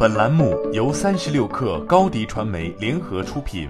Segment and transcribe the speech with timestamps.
[0.00, 3.68] 本栏目由三十六氪高低传媒联合出品。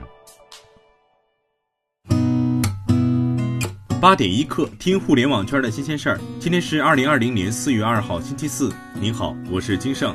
[3.99, 6.21] 八点一刻，听互联网圈的新鲜事儿。
[6.39, 8.71] 今天是二零二零年四月二号，星期四。
[9.01, 10.15] 您好，我是金盛。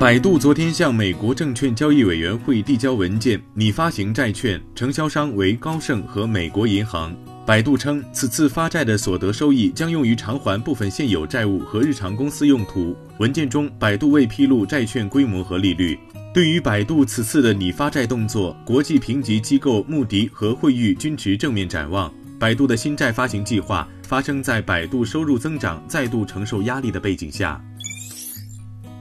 [0.00, 7.14] 百度昨天向美国证券交易委员会递交文件，拟发行债券，承销商为高盛和美国银行。
[7.44, 12.96] 百度称，此次发债的所得收益将用于偿还部分现有债务和日常公司用途。
[13.18, 15.98] 文件中，百度未披露债券规模和利率。
[16.32, 22.12] 对于百度此次的拟发债动作，国际评级机构穆迪和惠誉均持正面展望。
[22.38, 27.60] 百度的新债发行计划发生在百度收入增长再度承受压力的背景下。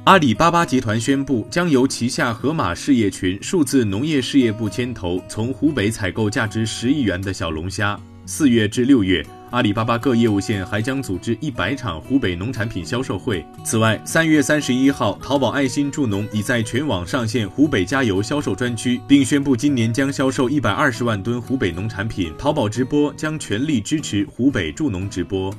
[0.05, 7.99] 阿里巴巴集团宣布，将由旗下盒马事业群数字农业事业部牵头，从湖北采购价值十亿元的小龙虾。
[8.34, 13.45] 四月至六月，阿里巴巴各业务线还将组织一百场湖北农产品销售会。
[13.62, 22.31] 此外，三月三十一号，淘宝爱心助农已在全网上线湖北加油销售专区，并宣布今年将销售一百二十万吨湖北农产品。
[22.38, 25.53] 淘宝直播将全力支持湖北助农直播。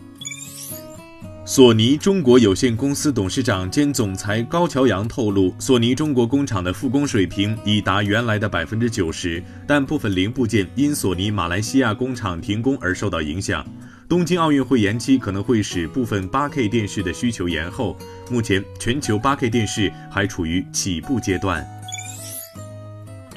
[1.44, 13.66] 索尼中国有限公司董事长兼总裁高桥洋透露，索尼中国工厂的复工水平已达原来的百分之九十，但部分零部件因索尼马来西亚工厂停工而受到影响。
[14.08, 17.98] 东京奥运会延期可能会使部分 8K 电视的需求延后。
[18.30, 21.66] 目前，全球 8K 电视还处于起步阶段。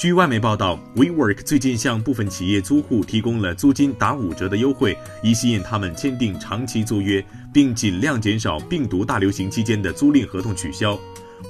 [0.06, 10.95] 据外媒报道，WeWork 最近向部分企业租户提供了租金打五折的优惠，以吸引他们签订长期租约，并尽量减少病毒大流行期间的租赁合同取消。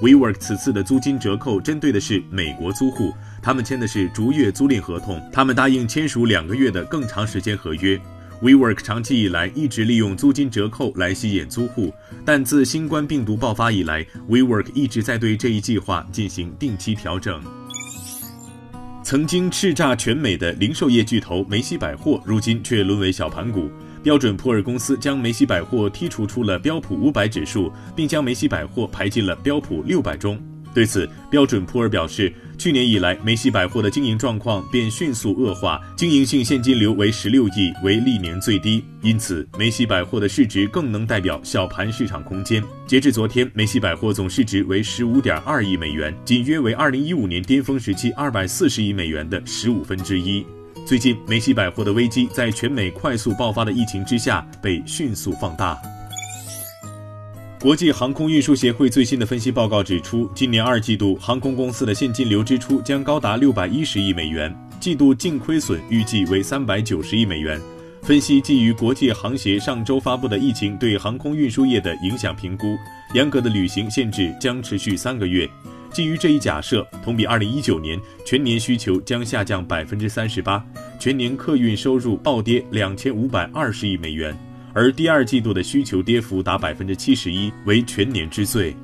[0.01, 3.11] WeWork 此次的租金折扣针对的是美国租户，
[3.43, 7.99] 他们签的是逐月租赁合同，他们答应签署两个月的更长时间合约。
[8.41, 17.43] WeWork 长期以来一直利用租金折扣来吸引租户，但自新冠病毒爆发以来，WeWork 一直在对这一计划进行定期调整。
[19.05, 23.69] 曾经叱咤全美的零售业巨头梅西百货，如今却沦为小盘股。
[24.01, 30.41] 标准普尔公司将梅西百货剔除出了标普五百指数，并将梅西百货排进了标普六百中。
[30.75, 38.83] 对此，标准普尔表示，去年以来，梅西百货的经营状况便迅速恶化，经营性现金流为十六亿，为历年最低。
[39.01, 42.61] 因此，梅西百货的市值更能代表小盘市场空间。
[42.85, 50.45] 截至昨天，梅西百货总市值为十五点二亿美元，仅约为二零一五年巅峰时期二百四十亿美元的十五分之一。
[50.85, 55.79] 最近，梅西百货的危机在全美快速爆发的疫情之下被迅速放大。
[57.65, 67.59] 国际航空运输协会最新的分析报告指出，今年二季度航空公司的现金流支出将高达六百一十亿美元，季度净亏损预计为三百九十亿美元。
[68.03, 72.77] 分析基于国际航协上周发布的疫情对航空运输业的影响评估，
[73.15, 75.49] 严格的旅行限制将持续三个月。
[75.91, 80.63] 基于这一假设，同比二零一九年全年需求将下降百分之三十八，
[80.99, 84.37] 全年客运收入暴跌两千五百二十亿美元。
[84.75, 88.75] 而第二季度的需求跌幅达百分之七十一，为全年之最。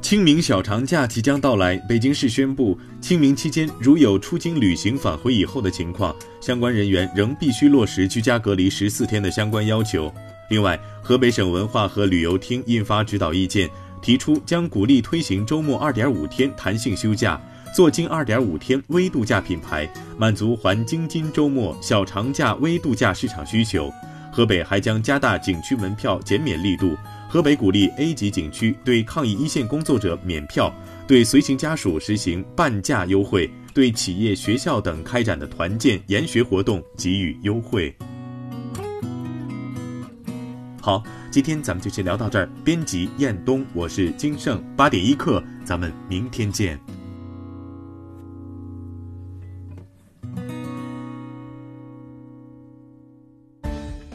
[0.00, 10.14] 清明小长假即将到来，北京市宣布，清明期间如有出京旅行返回以后的情况，相关人员仍必须落实居家隔离十四天的相关要求。
[10.48, 13.68] 另外，河北省文化和旅游厅印发指导意见，
[14.00, 17.38] 提出将鼓励推行周末二点五天弹性休假，
[17.74, 23.92] 做京二点五天微度假品牌，满足还京津周末小长假微度假市场需求。
[24.38, 26.96] 河北还将加大景区门票减免力度。
[27.28, 30.72] 河北鼓励 A 级景区对抗疫一线工作者免票，
[31.08, 37.92] 对随行家属实行半价优惠，对企业、学校等开展的团建、研学活动给予优惠。
[40.80, 42.48] 好，今天咱们就先聊到这儿。
[42.64, 44.62] 编辑：彦东，我是金盛。
[44.76, 46.78] 八点一刻，咱们明天见。